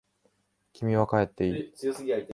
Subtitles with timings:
[0.73, 1.73] 君は帰っていい。